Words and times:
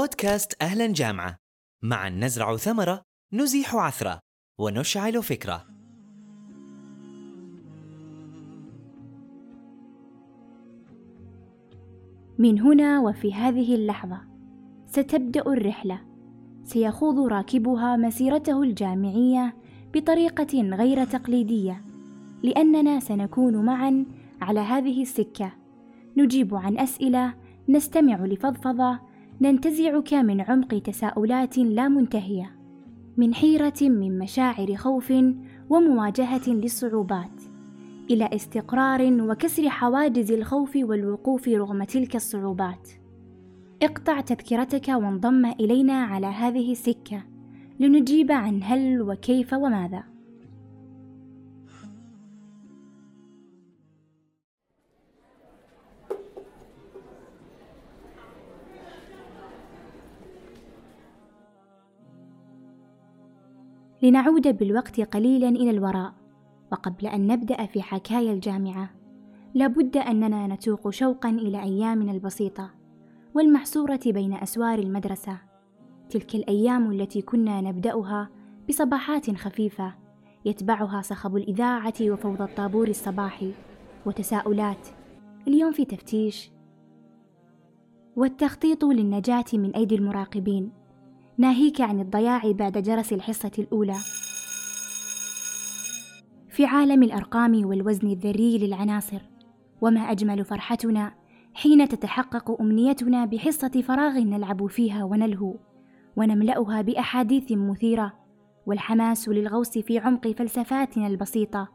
بودكاست 0.00 0.62
أهلا 0.62 0.86
جامعة. 0.86 1.36
معا 1.82 2.08
نزرع 2.10 2.56
ثمرة 2.56 3.02
نزيح 3.32 3.74
عثرة 3.74 4.20
ونشعل 4.60 5.22
فكرة. 5.22 5.66
من 12.38 12.60
هنا 12.60 13.00
وفي 13.00 13.34
هذه 13.34 13.74
اللحظة 13.74 14.20
ستبدأ 14.86 15.40
الرحلة. 15.40 16.00
سيخوض 16.64 17.18
راكبها 17.18 17.96
مسيرته 17.96 18.62
الجامعية 18.62 19.56
بطريقة 19.94 20.60
غير 20.60 21.04
تقليدية 21.04 21.84
لأننا 22.42 23.00
سنكون 23.00 23.64
معا 23.64 24.06
على 24.40 24.60
هذه 24.60 25.02
السكة. 25.02 25.52
نجيب 26.16 26.54
عن 26.54 26.78
أسئلة 26.78 27.34
نستمع 27.68 28.24
لفضفضة 28.24 29.09
ننتزعك 29.42 30.14
من 30.14 30.40
عمق 30.40 30.78
تساؤلات 30.78 31.58
لا 31.58 31.88
منتهية 31.88 32.56
من 33.16 33.34
حيرة 33.34 33.74
من 33.80 34.18
مشاعر 34.18 34.74
خوف 34.74 35.12
ومواجهة 35.70 36.48
للصعوبات 36.48 37.42
إلى 38.10 38.28
استقرار 38.32 39.22
وكسر 39.22 39.68
حواجز 39.68 40.32
الخوف 40.32 40.76
والوقوف 40.76 41.48
رغم 41.48 41.84
تلك 41.84 42.16
الصعوبات. 42.16 42.88
اقطع 43.82 44.20
تذكرتك 44.20 44.88
وانضم 44.88 45.46
إلينا 45.46 46.02
على 46.02 46.26
هذه 46.26 46.72
السكة 46.72 47.22
لنجيب 47.80 48.32
عن 48.32 48.60
هل 48.62 49.02
وكيف 49.02 49.52
وماذا. 49.52 50.09
لنعود 64.02 64.58
بالوقت 64.58 65.00
قليلا 65.00 65.48
إلى 65.48 65.70
الوراء 65.70 66.14
وقبل 66.72 67.06
أن 67.06 67.26
نبدأ 67.26 67.66
في 67.66 67.82
حكاية 67.82 68.32
الجامعة. 68.32 68.90
لابد 69.54 69.96
أننا 69.96 70.46
نتوق 70.46 70.90
شوقا 70.90 71.28
إلى 71.28 71.62
أيامنا 71.62 72.12
البسيطة 72.12 72.70
والمحصورة 73.34 74.00
بين 74.06 74.34
أسوار 74.34 74.78
المدرسة. 74.78 75.38
تلك 76.10 76.34
الأيام 76.34 76.90
التي 76.90 77.22
كنا 77.22 77.60
نبدأها 77.60 78.30
بصباحات 78.68 79.30
خفيفة 79.30 79.94
يتبعها 80.44 81.02
صخب 81.02 81.36
الإذاعة 81.36 81.94
وفوضى 82.02 82.44
الطابور 82.44 82.88
الصباحي 82.88 83.52
وتساؤلات. 84.06 84.88
اليوم 85.48 85.72
في 85.72 85.84
تفتيش. 85.84 86.50
والتخطيط 88.16 88.84
للنجاة 88.84 89.44
من 89.52 89.70
أيدي 89.70 89.94
المراقبين. 89.94 90.79
ناهيك 91.40 91.80
عن 91.80 92.00
الضياع 92.00 92.52
بعد 92.52 92.78
جرس 92.78 93.12
الحصة 93.12 93.50
الأولى. 93.58 93.96
في 96.50 96.64
عالم 96.64 97.02
الأرقام 97.02 97.66
والوزن 97.66 98.08
الذري 98.10 98.58
للعناصر 98.58 99.20
وما 99.80 100.00
أجمل 100.00 100.44
فرحتنا 100.44 101.14
حين 101.54 101.88
تتحقق 101.88 102.60
أمنيتنا 102.60 103.24
بحصة 103.24 103.82
فراغ 103.86 104.18
نلعب 104.18 104.66
فيها 104.66 105.04
ونلهو 105.04 105.54
ونملأها 106.16 106.82
بأحاديث 106.82 107.52
مثيرة 107.52 108.12
والحماس 108.66 109.28
للغوص 109.28 109.78
في 109.78 109.98
عمق 109.98 110.28
فلسفاتنا 110.28 111.06
البسيطة 111.06 111.68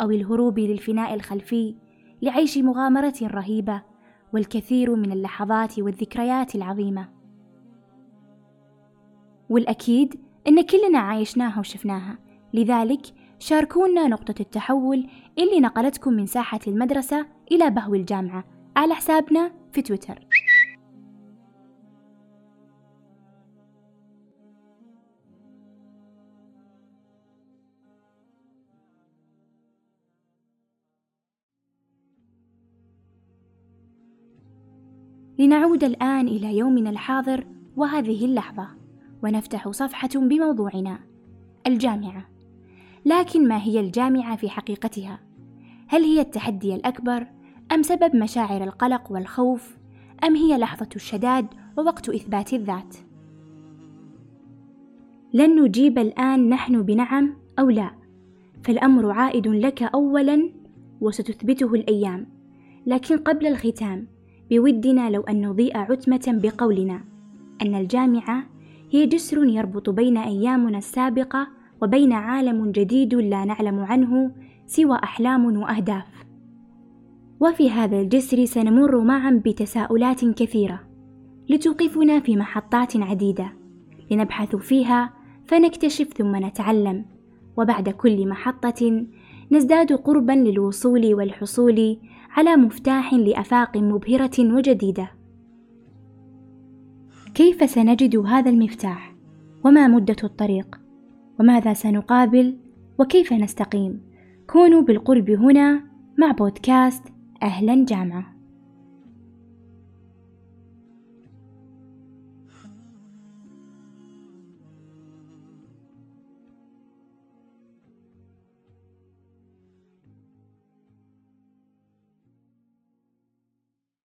أو 0.00 0.10
الهروب 0.10 0.58
للفناء 0.58 1.14
الخلفي 1.14 1.74
لعيش 2.22 2.58
مغامرة 2.58 3.14
رهيبة 3.22 3.82
والكثير 4.34 4.96
من 4.96 5.12
اللحظات 5.12 5.78
والذكريات 5.78 6.54
العظيمة. 6.54 7.15
والأكيد 9.48 10.20
إن 10.48 10.62
كلنا 10.62 10.98
عايشناها 10.98 11.60
وشفناها. 11.60 12.18
لذلك 12.54 13.06
شاركونا 13.38 14.06
نقطة 14.06 14.34
التحول 14.40 15.06
اللي 15.38 15.60
نقلتكم 15.60 16.12
من 16.12 16.26
ساحة 16.26 16.60
المدرسة 16.66 17.26
إلى 17.52 17.70
بهو 17.70 17.94
الجامعة 17.94 18.44
على 18.76 18.94
حسابنا 18.94 19.52
في 19.72 19.82
تويتر. 19.82 20.26
لنعود 35.38 35.84
الآن 35.84 36.28
إلى 36.28 36.58
يومنا 36.58 36.90
الحاضر 36.90 37.46
وهذه 37.76 38.24
اللحظة. 38.24 38.85
ونفتح 39.22 39.68
صفحة 39.70 40.08
بموضوعنا 40.14 40.98
الجامعة 41.66 42.28
لكن 43.04 43.48
ما 43.48 43.62
هي 43.62 43.80
الجامعة 43.80 44.36
في 44.36 44.48
حقيقتها؟ 44.48 45.20
هل 45.88 46.02
هي 46.02 46.20
التحدي 46.20 46.74
الأكبر 46.74 47.26
أم 47.72 47.82
سبب 47.82 48.16
مشاعر 48.16 48.64
القلق 48.64 49.12
والخوف 49.12 49.76
أم 50.24 50.36
هي 50.36 50.58
لحظة 50.58 50.88
الشداد 50.96 51.46
ووقت 51.78 52.08
إثبات 52.08 52.52
الذات؟ 52.52 52.96
لن 55.32 55.62
نجيب 55.62 55.98
الآن 55.98 56.48
نحن 56.48 56.82
بنعم 56.82 57.36
أو 57.58 57.70
لا، 57.70 57.90
فالأمر 58.64 59.10
عائد 59.10 59.48
لك 59.48 59.82
أولاً 59.82 60.50
وستثبته 61.00 61.74
الأيام، 61.74 62.26
لكن 62.86 63.16
قبل 63.16 63.46
الختام 63.46 64.06
بودنا 64.50 65.10
لو 65.10 65.20
أن 65.20 65.46
نضيء 65.46 65.76
عتمة 65.76 66.40
بقولنا 66.42 67.04
أن 67.62 67.74
الجامعة 67.74 68.46
هي 68.90 69.06
جسر 69.06 69.44
يربط 69.44 69.90
بين 69.90 70.16
أيامنا 70.16 70.78
السابقة 70.78 71.48
وبين 71.82 72.12
عالم 72.12 72.70
جديد 72.70 73.14
لا 73.14 73.44
نعلم 73.44 73.80
عنه 73.80 74.32
سوى 74.66 74.98
أحلام 75.02 75.56
وأهداف. 75.56 76.06
وفي 77.40 77.70
هذا 77.70 78.00
الجسر 78.00 78.44
سنمر 78.44 79.00
معا 79.00 79.42
بتساؤلات 79.44 80.24
كثيرة 80.24 80.80
لتوقفنا 81.48 82.20
في 82.20 82.36
محطات 82.36 82.96
عديدة 82.96 83.52
لنبحث 84.10 84.56
فيها 84.56 85.12
فنكتشف 85.44 86.12
ثم 86.12 86.36
نتعلم 86.36 87.04
وبعد 87.56 87.88
كل 87.88 88.28
محطة 88.28 89.06
نزداد 89.52 89.92
قربا 89.92 90.32
للوصول 90.32 91.14
والحصول 91.14 91.96
على 92.30 92.56
مفتاح 92.56 93.14
لآفاق 93.14 93.76
مبهرة 93.76 94.38
وجديدة. 94.38 95.10
كيف 97.36 97.70
سنجد 97.70 98.16
هذا 98.16 98.50
المفتاح؟ 98.50 99.14
وما 99.64 99.88
مدة 99.88 100.16
الطريق؟ 100.24 100.80
وماذا 101.40 101.72
سنقابل؟ 101.72 102.58
وكيف 102.98 103.32
نستقيم؟ 103.32 104.02
كونوا 104.50 104.82
بالقرب 104.82 105.30
هنا 105.30 105.82
مع 106.18 106.30
بودكاست 106.30 107.02
أهلا 107.42 107.84
جامعة 107.84 108.35